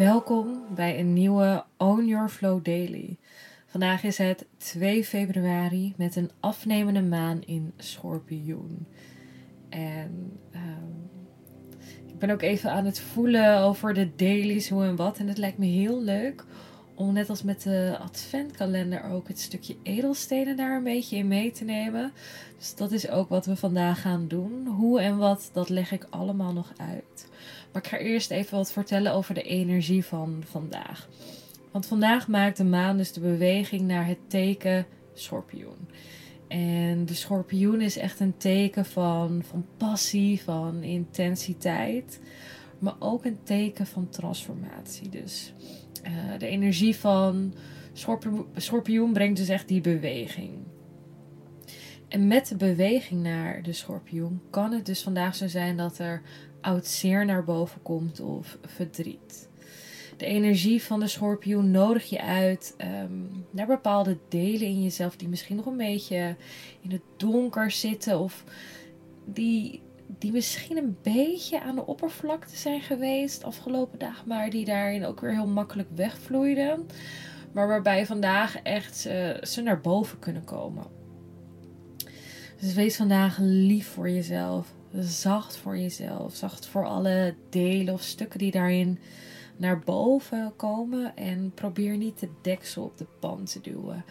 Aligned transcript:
Welkom 0.00 0.64
bij 0.74 0.98
een 0.98 1.12
nieuwe 1.12 1.64
Own 1.76 2.04
Your 2.04 2.28
Flow 2.28 2.64
Daily. 2.64 3.16
Vandaag 3.66 4.02
is 4.02 4.18
het 4.18 4.46
2 4.56 5.04
februari 5.04 5.94
met 5.96 6.16
een 6.16 6.30
afnemende 6.40 7.02
maan 7.02 7.42
in 7.42 7.72
Schorpioen. 7.76 8.86
En 9.68 10.38
ehm, 10.50 10.92
ik 12.06 12.18
ben 12.18 12.30
ook 12.30 12.42
even 12.42 12.70
aan 12.70 12.84
het 12.84 13.00
voelen 13.00 13.58
over 13.58 13.94
de 13.94 14.10
dailies, 14.16 14.68
hoe 14.68 14.84
en 14.84 14.96
wat. 14.96 15.18
En 15.18 15.28
het 15.28 15.38
lijkt 15.38 15.58
me 15.58 15.66
heel 15.66 16.02
leuk 16.02 16.44
om 17.00 17.12
net 17.12 17.28
als 17.28 17.42
met 17.42 17.62
de 17.62 17.96
adventkalender 18.00 19.04
ook 19.04 19.28
het 19.28 19.40
stukje 19.40 19.76
edelstenen 19.82 20.56
daar 20.56 20.76
een 20.76 20.84
beetje 20.84 21.16
in 21.16 21.28
mee 21.28 21.50
te 21.50 21.64
nemen. 21.64 22.12
Dus 22.58 22.74
dat 22.74 22.92
is 22.92 23.08
ook 23.08 23.28
wat 23.28 23.46
we 23.46 23.56
vandaag 23.56 24.00
gaan 24.00 24.28
doen. 24.28 24.66
Hoe 24.66 25.00
en 25.00 25.16
wat, 25.16 25.50
dat 25.52 25.68
leg 25.68 25.92
ik 25.92 26.06
allemaal 26.10 26.52
nog 26.52 26.72
uit. 26.76 27.28
Maar 27.72 27.82
ik 27.82 27.88
ga 27.88 27.96
eerst 27.96 28.30
even 28.30 28.56
wat 28.56 28.72
vertellen 28.72 29.12
over 29.12 29.34
de 29.34 29.42
energie 29.42 30.04
van 30.04 30.42
vandaag. 30.46 31.08
Want 31.70 31.86
vandaag 31.86 32.28
maakt 32.28 32.56
de 32.56 32.64
maan 32.64 32.96
dus 32.96 33.12
de 33.12 33.20
beweging 33.20 33.82
naar 33.82 34.06
het 34.06 34.18
teken 34.26 34.86
schorpioen. 35.14 35.88
En 36.48 37.06
de 37.06 37.14
schorpioen 37.14 37.80
is 37.80 37.96
echt 37.96 38.20
een 38.20 38.36
teken 38.36 38.84
van, 38.84 39.42
van 39.46 39.66
passie, 39.76 40.42
van 40.42 40.82
intensiteit. 40.82 42.20
Maar 42.78 42.94
ook 42.98 43.24
een 43.24 43.38
teken 43.42 43.86
van 43.86 44.08
transformatie. 44.08 45.08
Dus 45.08 45.52
uh, 46.06 46.38
de 46.38 46.46
energie 46.46 46.96
van 46.96 47.54
schorpioen 48.54 49.12
brengt 49.12 49.36
dus 49.36 49.48
echt 49.48 49.68
die 49.68 49.80
beweging. 49.80 50.50
En 52.08 52.26
met 52.26 52.46
de 52.48 52.56
beweging 52.56 53.22
naar 53.22 53.62
de 53.62 53.72
schorpioen 53.72 54.40
kan 54.50 54.72
het 54.72 54.86
dus 54.86 55.02
vandaag 55.02 55.34
zo 55.34 55.46
zijn 55.46 55.76
dat 55.76 55.98
er 55.98 56.22
oud 56.60 56.86
zeer 56.86 57.24
naar 57.24 57.44
boven 57.44 57.82
komt 57.82 58.20
of 58.20 58.58
verdriet. 58.66 59.48
De 60.16 60.26
energie 60.26 60.82
van 60.82 61.00
de 61.00 61.06
schorpioen 61.06 61.70
nodig 61.70 62.08
je 62.08 62.22
uit 62.22 62.74
um, 63.02 63.44
naar 63.50 63.66
bepaalde 63.66 64.18
delen 64.28 64.66
in 64.66 64.82
jezelf 64.82 65.16
die 65.16 65.28
misschien 65.28 65.56
nog 65.56 65.66
een 65.66 65.76
beetje 65.76 66.36
in 66.80 66.90
het 66.90 67.02
donker 67.16 67.70
zitten 67.70 68.18
of 68.18 68.44
die, 69.24 69.82
die 70.18 70.32
misschien 70.32 70.76
een 70.76 70.96
beetje 71.02 71.60
aan 71.60 71.74
de 71.74 71.86
oppervlakte 71.86 72.56
zijn 72.56 72.80
geweest 72.80 73.44
afgelopen 73.44 73.98
dagen, 73.98 74.28
maar 74.28 74.50
die 74.50 74.64
daarin 74.64 75.04
ook 75.04 75.20
weer 75.20 75.32
heel 75.32 75.46
makkelijk 75.46 75.88
wegvloeiden. 75.94 76.86
Maar 77.52 77.68
waarbij 77.68 78.06
vandaag 78.06 78.62
echt 78.62 79.06
uh, 79.06 79.42
ze 79.42 79.62
naar 79.62 79.80
boven 79.80 80.18
kunnen 80.18 80.44
komen. 80.44 80.84
Dus 82.60 82.74
wees 82.74 82.96
vandaag 82.96 83.38
lief 83.40 83.88
voor 83.88 84.10
jezelf 84.10 84.72
zacht 84.98 85.56
voor 85.56 85.78
jezelf. 85.78 86.34
Zacht 86.34 86.66
voor 86.66 86.86
alle 86.86 87.34
delen 87.48 87.94
of 87.94 88.02
stukken 88.02 88.38
die 88.38 88.50
daarin 88.50 88.98
naar 89.56 89.78
boven 89.78 90.52
komen. 90.56 91.16
En 91.16 91.52
probeer 91.54 91.96
niet 91.96 92.20
de 92.20 92.28
deksel 92.42 92.82
op 92.82 92.98
de 92.98 93.06
pan 93.20 93.44
te 93.44 93.60
duwen. 93.60 94.04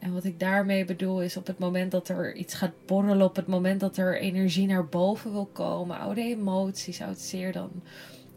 En 0.00 0.12
wat 0.12 0.24
ik 0.24 0.38
daarmee 0.38 0.84
bedoel 0.84 1.22
is 1.22 1.36
op 1.36 1.46
het 1.46 1.58
moment 1.58 1.90
dat 1.90 2.08
er 2.08 2.34
iets 2.34 2.54
gaat 2.54 2.86
borrelen, 2.86 3.26
op 3.26 3.36
het 3.36 3.46
moment 3.46 3.80
dat 3.80 3.96
er 3.96 4.20
energie 4.20 4.66
naar 4.66 4.86
boven 4.86 5.32
wil 5.32 5.46
komen, 5.46 5.98
oude 5.98 6.20
emoties, 6.20 7.02
oud 7.02 7.18
zeer, 7.18 7.52
dan 7.52 7.70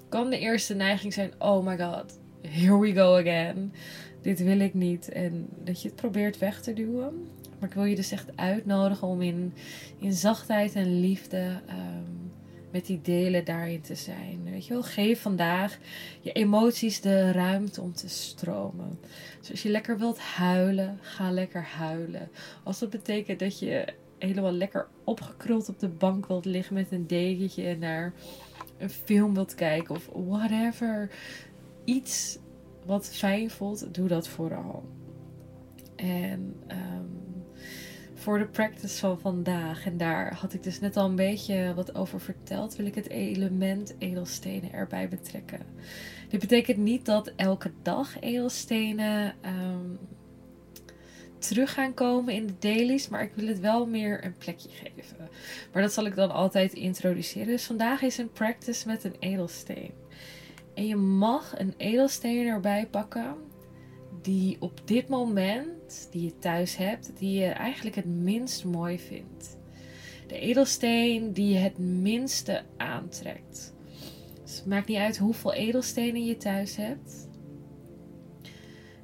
kan 0.09 0.29
de 0.29 0.39
eerste 0.39 0.73
neiging 0.73 1.13
zijn: 1.13 1.31
oh 1.39 1.65
my 1.65 1.77
god, 1.77 2.19
here 2.47 2.79
we 2.79 2.93
go 2.93 3.17
again. 3.17 3.73
Dit 4.21 4.43
wil 4.43 4.59
ik 4.59 4.73
niet. 4.73 5.09
En 5.09 5.47
dat 5.63 5.81
je 5.81 5.87
het 5.87 5.97
probeert 5.97 6.37
weg 6.37 6.61
te 6.61 6.73
duwen. 6.73 7.27
Maar 7.59 7.69
ik 7.69 7.75
wil 7.75 7.83
je 7.83 7.95
dus 7.95 8.11
echt 8.11 8.37
uitnodigen 8.37 9.07
om 9.07 9.21
in, 9.21 9.53
in 9.99 10.13
zachtheid 10.13 10.75
en 10.75 10.99
liefde 10.99 11.61
ehm, 11.67 12.12
met 12.73 12.85
die 12.85 13.01
delen 13.01 13.45
daarin 13.45 13.81
te 13.81 13.95
zijn. 13.95 14.41
Weet 14.43 14.65
je 14.65 14.73
wel, 14.73 14.83
geef 14.83 15.21
vandaag 15.21 15.77
je 16.21 16.31
emoties 16.31 17.01
de 17.01 17.31
ruimte 17.31 17.81
om 17.81 17.93
te 17.93 18.09
stromen. 18.09 18.99
Dus 19.39 19.51
als 19.51 19.63
je 19.63 19.69
lekker 19.69 19.97
wilt 19.97 20.19
huilen, 20.19 20.97
ga 21.01 21.31
lekker 21.31 21.63
huilen. 21.63 22.29
Als 22.63 22.79
dat 22.79 22.89
betekent 22.89 23.39
dat 23.39 23.59
je 23.59 23.93
helemaal 24.17 24.51
lekker 24.51 24.87
opgekruld 25.03 25.69
op 25.69 25.79
de 25.79 25.89
bank 25.89 26.27
wilt 26.27 26.45
liggen 26.45 26.73
met 26.73 26.91
een 26.91 27.07
dekentje 27.07 27.63
en 27.63 27.79
naar 27.79 28.13
een 28.77 28.89
film 28.89 29.33
wilt 29.33 29.55
kijken 29.55 29.95
of 29.95 30.09
whatever. 30.13 31.09
Iets 31.83 32.37
wat 32.85 33.09
fijn 33.09 33.49
voelt, 33.49 33.93
doe 33.93 34.07
dat 34.07 34.27
vooral. 34.27 34.83
En 35.95 36.55
um, 36.67 37.32
voor 38.23 38.39
de 38.39 38.45
practice 38.45 38.99
van 38.99 39.19
vandaag. 39.19 39.85
En 39.85 39.97
daar 39.97 40.35
had 40.35 40.53
ik 40.53 40.63
dus 40.63 40.79
net 40.79 40.97
al 40.97 41.05
een 41.05 41.15
beetje 41.15 41.73
wat 41.75 41.95
over 41.95 42.19
verteld. 42.19 42.75
Wil 42.75 42.85
ik 42.85 42.95
het 42.95 43.09
element 43.09 43.95
edelstenen 43.97 44.73
erbij 44.73 45.09
betrekken. 45.09 45.59
Dit 46.29 46.39
betekent 46.39 46.77
niet 46.77 47.05
dat 47.05 47.31
elke 47.35 47.71
dag 47.81 48.19
edelstenen 48.19 49.35
um, 49.45 49.99
terug 51.37 51.73
gaan 51.73 51.93
komen 51.93 52.33
in 52.33 52.47
de 52.47 52.53
dailies. 52.59 53.07
Maar 53.07 53.23
ik 53.23 53.31
wil 53.35 53.47
het 53.47 53.59
wel 53.59 53.85
meer 53.85 54.25
een 54.25 54.37
plekje 54.37 54.69
geven. 54.69 55.29
Maar 55.73 55.81
dat 55.81 55.93
zal 55.93 56.05
ik 56.05 56.15
dan 56.15 56.31
altijd 56.31 56.73
introduceren. 56.73 57.47
Dus 57.47 57.65
vandaag 57.65 58.01
is 58.01 58.17
een 58.17 58.31
practice 58.31 58.87
met 58.87 59.03
een 59.03 59.15
edelsteen. 59.19 59.91
En 60.73 60.87
je 60.87 60.95
mag 60.95 61.59
een 61.59 61.73
edelsteen 61.77 62.47
erbij 62.47 62.87
pakken 62.91 63.35
die 64.23 64.57
op 64.59 64.81
dit 64.85 65.07
moment, 65.07 66.07
die 66.11 66.23
je 66.23 66.37
thuis 66.39 66.75
hebt, 66.75 67.11
die 67.17 67.39
je 67.39 67.47
eigenlijk 67.47 67.95
het 67.95 68.05
minst 68.05 68.65
mooi 68.65 68.99
vindt. 68.99 69.57
De 70.27 70.39
edelsteen 70.39 71.33
die 71.33 71.53
je 71.53 71.59
het 71.59 71.77
minste 71.77 72.63
aantrekt. 72.77 73.73
Dus 74.43 74.55
het 74.55 74.65
maakt 74.65 74.87
niet 74.87 74.97
uit 74.97 75.17
hoeveel 75.17 75.53
edelstenen 75.53 76.25
je 76.25 76.37
thuis 76.37 76.75
hebt. 76.75 77.27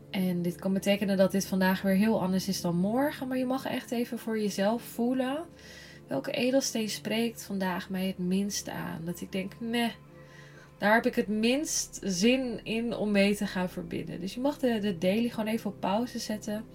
En 0.09 0.41
dit 0.41 0.55
kan 0.55 0.73
betekenen 0.73 1.17
dat 1.17 1.31
dit 1.31 1.45
vandaag 1.45 1.81
weer 1.81 1.95
heel 1.95 2.21
anders 2.21 2.47
is 2.47 2.61
dan 2.61 2.75
morgen. 2.75 3.27
Maar 3.27 3.37
je 3.37 3.45
mag 3.45 3.65
echt 3.65 3.91
even 3.91 4.19
voor 4.19 4.39
jezelf 4.39 4.81
voelen. 4.81 5.45
Welke 6.07 6.31
edelsteen 6.31 6.89
spreekt 6.89 7.43
vandaag 7.43 7.89
mij 7.89 8.07
het 8.07 8.17
minste 8.17 8.71
aan? 8.71 9.05
Dat 9.05 9.21
ik 9.21 9.31
denk, 9.31 9.53
nee, 9.59 9.91
daar 10.79 10.93
heb 10.93 11.05
ik 11.05 11.15
het 11.15 11.27
minst 11.27 11.99
zin 12.03 12.59
in 12.63 12.95
om 12.95 13.11
mee 13.11 13.35
te 13.35 13.47
gaan 13.47 13.69
verbinden. 13.69 14.19
Dus 14.19 14.33
je 14.33 14.39
mag 14.39 14.57
de, 14.57 14.79
de 14.79 14.97
daily 14.97 15.29
gewoon 15.29 15.51
even 15.51 15.69
op 15.69 15.79
pauze 15.79 16.19
zetten. 16.19 16.65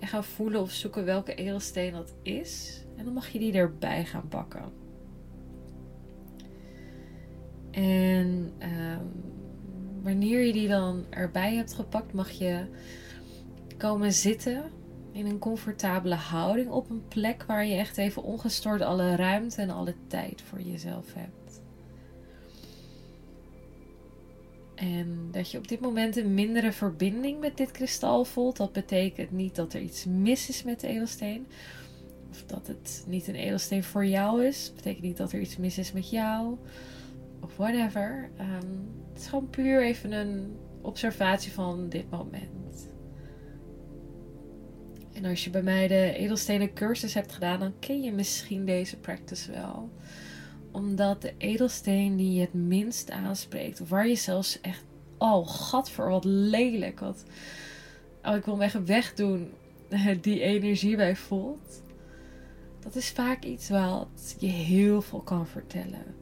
En 0.00 0.06
gaan 0.06 0.24
voelen 0.24 0.60
of 0.60 0.70
zoeken 0.70 1.04
welke 1.04 1.34
edelsteen 1.34 1.92
dat 1.92 2.14
is. 2.22 2.82
En 2.96 3.04
dan 3.04 3.14
mag 3.14 3.28
je 3.28 3.38
die 3.38 3.52
erbij 3.52 4.04
gaan 4.04 4.28
pakken. 4.28 4.72
En 7.70 8.52
um, 8.62 9.32
wanneer 10.02 10.40
je 10.40 10.52
die 10.52 10.68
dan 10.68 11.04
erbij 11.10 11.54
hebt 11.54 11.74
gepakt, 11.74 12.12
mag 12.12 12.30
je 12.30 12.66
komen 13.76 14.12
zitten 14.12 14.62
in 15.12 15.26
een 15.26 15.38
comfortabele 15.38 16.14
houding 16.14 16.70
op 16.70 16.90
een 16.90 17.08
plek 17.08 17.42
waar 17.42 17.66
je 17.66 17.74
echt 17.74 17.96
even 17.96 18.22
ongestoord 18.22 18.80
alle 18.80 19.16
ruimte 19.16 19.62
en 19.62 19.70
alle 19.70 19.94
tijd 20.06 20.42
voor 20.42 20.60
jezelf 20.60 21.14
hebt. 21.14 21.63
En 24.74 25.28
dat 25.30 25.50
je 25.50 25.58
op 25.58 25.68
dit 25.68 25.80
moment 25.80 26.16
een 26.16 26.34
mindere 26.34 26.72
verbinding 26.72 27.40
met 27.40 27.56
dit 27.56 27.70
kristal 27.70 28.24
voelt. 28.24 28.56
Dat 28.56 28.72
betekent 28.72 29.30
niet 29.30 29.54
dat 29.54 29.72
er 29.72 29.80
iets 29.80 30.04
mis 30.04 30.48
is 30.48 30.62
met 30.62 30.80
de 30.80 30.86
edelsteen. 30.86 31.46
Of 32.30 32.44
dat 32.46 32.66
het 32.66 33.04
niet 33.06 33.28
een 33.28 33.34
edelsteen 33.34 33.84
voor 33.84 34.06
jou 34.06 34.44
is. 34.44 34.66
Dat 34.66 34.76
betekent 34.76 35.02
niet 35.02 35.16
dat 35.16 35.32
er 35.32 35.40
iets 35.40 35.56
mis 35.56 35.78
is 35.78 35.92
met 35.92 36.10
jou. 36.10 36.56
Of 37.40 37.56
whatever. 37.56 38.30
Ehm, 38.36 38.70
het 39.12 39.22
is 39.22 39.26
gewoon 39.26 39.50
puur 39.50 39.82
even 39.82 40.12
een 40.12 40.56
observatie 40.80 41.52
van 41.52 41.88
dit 41.88 42.10
moment. 42.10 42.88
En 45.12 45.24
als 45.24 45.44
je 45.44 45.50
bij 45.50 45.62
mij 45.62 45.88
de 45.88 46.12
edelstenen 46.12 46.72
cursus 46.72 47.14
hebt 47.14 47.32
gedaan, 47.32 47.58
dan 47.58 47.74
ken 47.78 48.02
je 48.02 48.12
misschien 48.12 48.64
deze 48.64 48.96
practice 48.96 49.52
wel 49.52 49.90
omdat 50.74 51.22
de 51.22 51.34
edelsteen 51.38 52.16
die 52.16 52.32
je 52.32 52.40
het 52.40 52.54
minst 52.54 53.10
aanspreekt, 53.10 53.80
of 53.80 53.88
waar 53.88 54.08
je 54.08 54.14
zelfs 54.14 54.60
echt, 54.60 54.84
oh, 55.18 55.48
gat 55.48 55.90
voor 55.90 56.08
wat 56.08 56.24
lelijk, 56.24 57.00
wat, 57.00 57.24
oh, 58.22 58.36
ik 58.36 58.44
wil 58.44 58.62
echt 58.62 58.84
wegdoen, 58.84 59.50
die 60.20 60.40
energie 60.40 60.96
bij 60.96 61.16
voelt. 61.16 61.82
Dat 62.80 62.94
is 62.94 63.10
vaak 63.10 63.44
iets 63.44 63.68
wat 63.68 64.34
je 64.38 64.46
heel 64.46 65.02
veel 65.02 65.20
kan 65.20 65.46
vertellen. 65.46 66.14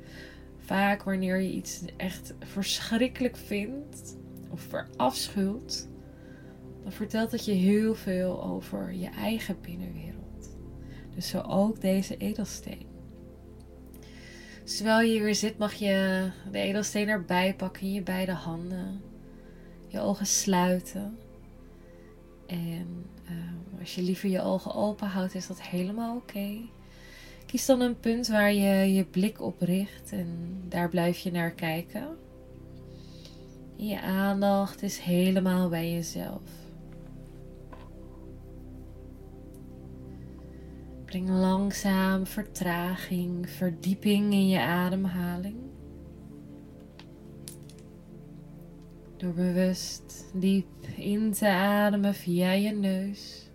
Vaak 0.59 1.03
wanneer 1.03 1.41
je 1.41 1.53
iets 1.53 1.83
echt 1.97 2.35
verschrikkelijk 2.41 3.37
vindt 3.37 4.17
of 4.51 4.61
verafschuwt, 4.61 5.89
dan 6.83 6.93
vertelt 6.93 7.33
het 7.33 7.45
je 7.45 7.53
heel 7.53 7.95
veel 7.95 8.45
over 8.45 8.93
je 8.93 9.09
eigen 9.09 9.57
binnenwereld. 9.61 10.57
Dus 11.15 11.29
zo 11.29 11.41
ook 11.41 11.81
deze 11.81 12.17
edelsteen. 12.17 12.92
Terwijl 14.65 15.01
je 15.01 15.21
hier 15.21 15.35
zit, 15.35 15.59
mag 15.59 15.75
je 15.75 16.29
de 16.51 16.59
edelsteen 16.59 17.09
erbij 17.09 17.55
pakken 17.55 17.83
in 17.83 17.93
je 17.93 18.03
beide 18.03 18.33
handen. 18.33 19.01
Je 19.89 20.01
ogen 20.01 20.27
sluiten. 20.27 21.19
En 22.47 23.07
uh, 23.25 23.81
als 23.81 23.95
je 23.95 24.03
liever 24.03 24.29
je 24.29 24.43
ogen 24.43 24.75
open 24.75 25.09
houdt, 25.09 25.35
is 25.35 25.47
dat 25.47 25.63
helemaal 25.63 26.17
oké. 26.17 26.59
Kies 27.47 27.67
dan 27.67 27.81
een 27.81 28.01
punt 28.01 28.29
waar 28.29 28.53
je 28.53 28.95
je 28.95 29.05
blik 29.05 29.41
op 29.41 29.61
richt 29.61 30.13
en 30.13 30.61
daar 30.69 30.89
blijf 30.89 31.19
je 31.19 31.31
naar 31.31 31.51
kijken. 31.51 32.17
je 33.77 34.01
aandacht 34.01 34.83
is 34.83 34.99
helemaal 34.99 35.69
bij 35.69 35.93
jezelf. 35.93 36.62
Langzaam 41.21 42.27
vertraging, 42.27 43.49
verdieping 43.51 44.33
in 44.33 44.49
je 44.49 44.61
ademhaling. 44.61 45.57
Door 49.17 49.33
bewust 49.33 50.31
diep 50.35 50.87
in 50.97 51.33
te 51.33 51.49
ademen 51.49 52.15
via 52.15 52.51
je 52.51 52.71
neus. 52.71 53.51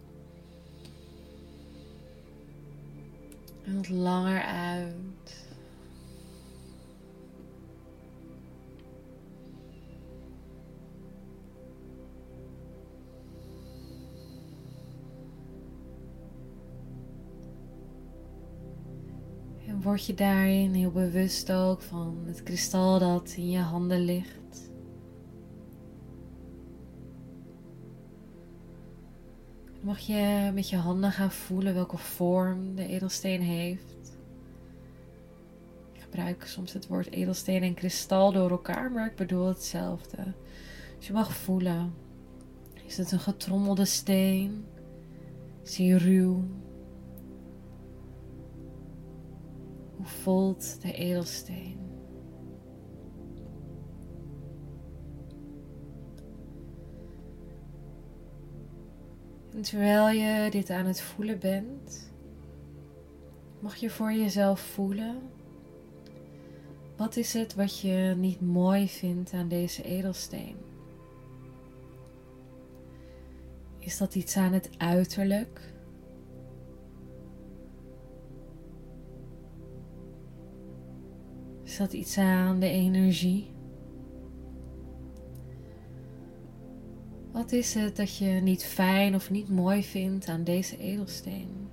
En 3.66 3.76
wat 3.76 3.90
langer 3.90 4.42
uit. 4.42 5.47
Word 19.88 20.06
je 20.06 20.14
daarin 20.14 20.74
heel 20.74 20.92
bewust 20.92 21.52
ook 21.52 21.82
van 21.82 22.24
het 22.26 22.44
kristal 22.44 23.00
dat 23.00 23.34
in 23.38 23.50
je 23.50 23.60
handen 23.60 24.00
ligt. 24.06 24.70
mag 29.82 30.00
je 30.00 30.52
met 30.54 30.70
je 30.70 30.76
handen 30.76 31.12
gaan 31.12 31.32
voelen 31.32 31.74
welke 31.74 31.98
vorm 31.98 32.76
de 32.76 32.88
edelsteen 32.88 33.42
heeft. 33.42 34.18
Ik 35.94 36.02
gebruik 36.02 36.44
soms 36.46 36.74
het 36.74 36.88
woord 36.88 37.12
edelsteen 37.12 37.64
en 37.64 37.74
kristal 37.74 38.32
door 38.32 38.50
elkaar, 38.50 38.92
maar 38.92 39.06
ik 39.06 39.16
bedoel 39.16 39.48
hetzelfde. 39.48 40.34
Dus 40.98 41.08
je 41.08 41.14
mag 41.14 41.36
voelen. 41.36 41.94
Is 42.86 42.98
het 42.98 43.12
een 43.12 43.20
getrommelde 43.20 43.86
steen? 43.86 44.66
Is 45.64 45.78
hij 45.78 45.90
ruw? 45.90 46.44
Hoe 49.98 50.06
voelt 50.06 50.82
de 50.82 50.94
edelsteen? 50.94 51.80
En 59.54 59.62
terwijl 59.62 60.10
je 60.10 60.52
dit 60.52 60.70
aan 60.70 60.86
het 60.86 61.02
voelen 61.02 61.40
bent, 61.40 62.12
mag 63.60 63.76
je 63.76 63.90
voor 63.90 64.12
jezelf 64.12 64.60
voelen. 64.60 65.22
Wat 66.98 67.16
is 67.16 67.34
het 67.34 67.56
wat 67.56 67.80
je 67.80 68.14
niet 68.18 68.42
mooi 68.42 68.88
vindt 68.88 69.34
aan 69.34 69.48
deze 69.48 69.84
edelsteen? 69.84 70.56
Is 73.80 73.98
dat 73.98 74.16
iets 74.16 74.38
aan 74.38 74.54
het 74.54 74.70
uiterlijk? 74.78 75.76
Dat 81.78 81.94
iets 81.94 82.18
aan 82.18 82.60
de 82.60 82.70
energie? 82.70 83.52
Wat 87.32 87.52
is 87.52 87.74
het 87.74 87.96
dat 87.96 88.18
je 88.18 88.26
niet 88.26 88.66
fijn 88.66 89.16
of 89.16 89.30
niet 89.30 89.50
mooi 89.50 89.84
vindt 89.84 90.28
aan 90.28 90.44
deze 90.44 90.78
edelsteen? 90.78 91.70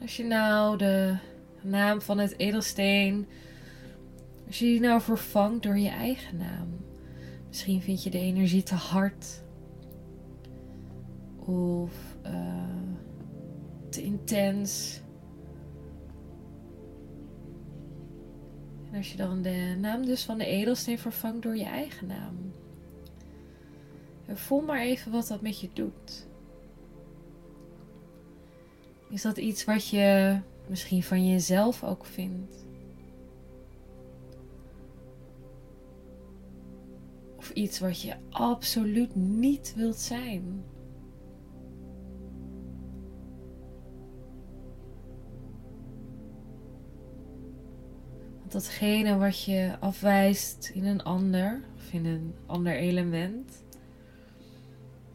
Als 0.00 0.16
je 0.16 0.24
nou 0.24 0.76
de 0.76 1.16
naam 1.60 2.00
van 2.00 2.18
het 2.18 2.38
edelsteen, 2.38 3.26
als 4.48 4.58
je 4.58 4.64
die 4.64 4.80
nou 4.80 5.00
vervangt 5.00 5.62
door 5.62 5.78
je 5.78 5.88
eigen 5.88 6.36
naam. 6.36 6.68
Misschien 7.48 7.82
vind 7.82 8.02
je 8.02 8.10
de 8.10 8.18
energie 8.18 8.62
te 8.62 8.74
hard 8.74 9.42
of 11.38 12.16
uh, 12.26 12.68
te 13.88 14.02
intens. 14.02 15.00
En 18.90 18.96
als 18.96 19.10
je 19.10 19.16
dan 19.16 19.42
de 19.42 19.76
naam 19.80 20.04
dus 20.04 20.24
van 20.24 20.38
de 20.38 20.46
edelsteen 20.46 20.98
vervangt 20.98 21.42
door 21.42 21.56
je 21.56 21.64
eigen 21.64 22.06
naam. 22.06 22.52
voel 24.26 24.60
maar 24.60 24.80
even 24.80 25.12
wat 25.12 25.28
dat 25.28 25.40
met 25.40 25.60
je 25.60 25.68
doet. 25.72 26.26
Is 29.08 29.22
dat 29.22 29.36
iets 29.36 29.64
wat 29.64 29.88
je 29.88 30.38
misschien 30.68 31.02
van 31.02 31.28
jezelf 31.28 31.84
ook 31.84 32.04
vindt? 32.04 32.67
Iets 37.58 37.78
wat 37.78 38.02
je 38.02 38.16
absoluut 38.30 39.14
niet 39.14 39.72
wilt 39.76 39.98
zijn? 39.98 40.64
datgene 48.48 49.16
wat 49.16 49.44
je 49.44 49.76
afwijst 49.80 50.70
in 50.74 50.84
een 50.84 51.02
ander 51.02 51.62
of 51.76 51.92
in 51.92 52.06
een 52.06 52.34
ander 52.46 52.76
element, 52.76 53.64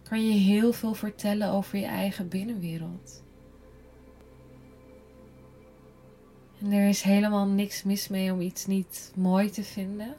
kan 0.03 0.27
je 0.27 0.33
heel 0.33 0.73
veel 0.73 0.93
vertellen 0.93 1.49
over 1.49 1.79
je 1.79 1.85
eigen 1.85 2.27
binnenwereld. 2.27 3.23
En 6.61 6.71
er 6.71 6.87
is 6.87 7.01
helemaal 7.01 7.47
niks 7.47 7.83
mis 7.83 8.07
mee 8.07 8.33
om 8.33 8.41
iets 8.41 8.65
niet 8.65 9.11
mooi 9.15 9.49
te 9.49 9.63
vinden. 9.63 10.15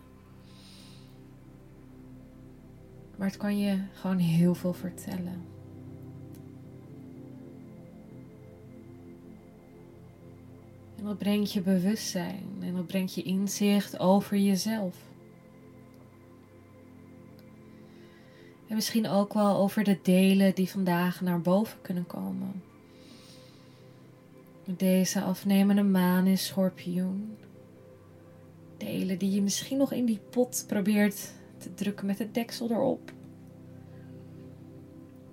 Maar 3.17 3.27
het 3.27 3.37
kan 3.37 3.59
je 3.59 3.79
gewoon 3.93 4.19
heel 4.19 4.55
veel 4.55 4.73
vertellen. 4.73 5.43
En 10.97 11.05
dat 11.05 11.19
brengt 11.19 11.53
je 11.53 11.61
bewustzijn 11.61 12.49
en 12.61 12.75
dat 12.75 12.87
brengt 12.87 13.15
je 13.15 13.23
inzicht 13.23 13.99
over 13.99 14.37
jezelf. 14.37 14.97
En 18.69 18.75
misschien 18.75 19.09
ook 19.09 19.35
wel 19.35 19.57
over 19.57 19.85
de 19.85 19.99
delen 20.03 20.55
die 20.55 20.71
vandaag 20.71 21.21
naar 21.21 21.41
boven 21.41 21.81
kunnen 21.83 22.07
komen. 22.07 22.63
Deze 24.65 25.23
afnemende 25.23 25.83
maan 25.83 26.27
in 26.27 26.39
schorpioen. 26.39 27.37
Delen 28.77 29.19
die 29.19 29.31
je 29.31 29.43
misschien 29.43 29.79
nog 29.79 29.93
in 29.93 30.05
die 30.05 30.21
pot 30.31 30.65
probeert 30.67 31.33
te 31.65 31.75
drukken 31.75 32.07
met 32.07 32.19
het 32.19 32.35
deksel 32.35 32.71
erop. 32.71 33.13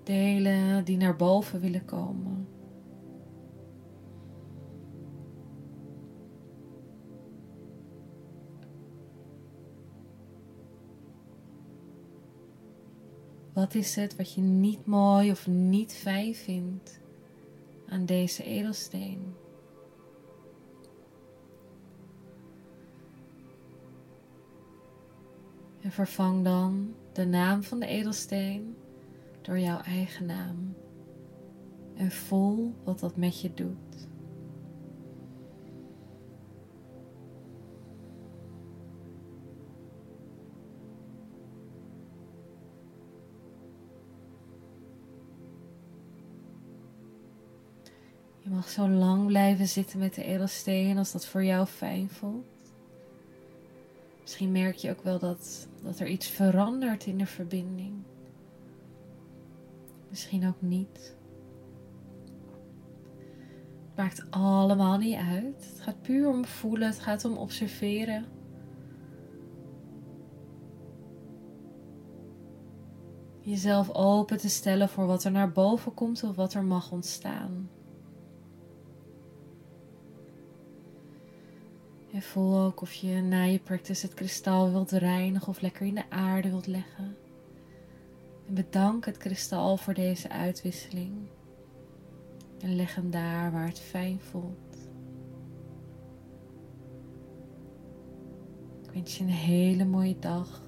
Delen 0.02 0.84
die 0.84 0.96
naar 0.96 1.16
boven 1.16 1.60
willen 1.60 1.84
komen. 1.84 2.46
Wat 13.52 13.74
is 13.74 13.96
het 13.96 14.16
wat 14.16 14.34
je 14.34 14.40
niet 14.40 14.86
mooi 14.86 15.30
of 15.30 15.46
niet 15.46 15.92
fijn 15.92 16.34
vindt 16.34 17.00
aan 17.88 18.06
deze 18.06 18.44
edelsteen? 18.44 19.34
En 25.82 25.90
vervang 25.90 26.44
dan 26.44 26.94
de 27.12 27.26
naam 27.26 27.62
van 27.62 27.80
de 27.80 27.86
edelsteen 27.86 28.76
door 29.40 29.58
jouw 29.58 29.80
eigen 29.80 30.26
naam. 30.26 30.74
En 31.94 32.10
voel 32.10 32.74
wat 32.84 32.98
dat 33.00 33.16
met 33.16 33.40
je 33.40 33.54
doet. 33.54 34.08
Je 48.38 48.50
mag 48.50 48.68
zo 48.68 48.88
lang 48.88 49.26
blijven 49.26 49.68
zitten 49.68 49.98
met 49.98 50.14
de 50.14 50.24
edelsteen 50.24 50.98
als 50.98 51.12
dat 51.12 51.26
voor 51.26 51.44
jou 51.44 51.66
fijn 51.66 52.08
voelt. 52.10 52.51
Misschien 54.32 54.52
merk 54.62 54.76
je 54.76 54.90
ook 54.90 55.02
wel 55.02 55.18
dat, 55.18 55.68
dat 55.82 55.98
er 55.98 56.06
iets 56.06 56.28
verandert 56.28 57.06
in 57.06 57.18
de 57.18 57.26
verbinding. 57.26 58.02
Misschien 60.08 60.46
ook 60.46 60.60
niet. 60.60 61.16
Het 63.86 63.96
maakt 63.96 64.26
allemaal 64.30 64.98
niet 64.98 65.16
uit. 65.16 65.66
Het 65.70 65.80
gaat 65.80 66.02
puur 66.02 66.28
om 66.28 66.44
voelen, 66.44 66.88
het 66.88 66.98
gaat 66.98 67.24
om 67.24 67.36
observeren. 67.36 68.24
Jezelf 73.40 73.90
open 73.90 74.38
te 74.38 74.48
stellen 74.48 74.88
voor 74.88 75.06
wat 75.06 75.24
er 75.24 75.30
naar 75.30 75.52
boven 75.52 75.94
komt 75.94 76.22
of 76.22 76.36
wat 76.36 76.54
er 76.54 76.64
mag 76.64 76.92
ontstaan. 76.92 77.70
En 82.12 82.22
voel 82.22 82.58
ook 82.58 82.80
of 82.80 82.92
je 82.92 83.20
na 83.20 83.42
je 83.42 83.58
practice 83.58 84.06
het 84.06 84.14
kristal 84.14 84.70
wilt 84.70 84.90
reinigen 84.90 85.48
of 85.48 85.60
lekker 85.60 85.86
in 85.86 85.94
de 85.94 86.10
aarde 86.10 86.50
wilt 86.50 86.66
leggen. 86.66 87.16
En 88.46 88.54
bedank 88.54 89.04
het 89.04 89.16
kristal 89.16 89.76
voor 89.76 89.94
deze 89.94 90.30
uitwisseling. 90.30 91.12
En 92.60 92.76
leg 92.76 92.94
hem 92.94 93.10
daar 93.10 93.52
waar 93.52 93.66
het 93.66 93.80
fijn 93.80 94.20
voelt. 94.20 94.88
Ik 98.82 98.90
wens 98.92 99.18
je 99.18 99.24
een 99.24 99.30
hele 99.30 99.84
mooie 99.84 100.18
dag. 100.18 100.62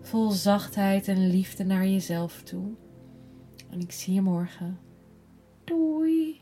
Vol 0.00 0.30
zachtheid 0.30 1.08
en 1.08 1.26
liefde 1.30 1.64
naar 1.64 1.86
jezelf 1.86 2.42
toe. 2.42 2.74
En 3.70 3.80
ik 3.80 3.92
zie 3.92 4.14
je 4.14 4.22
morgen. 4.22 4.78
Doei! 5.64 6.40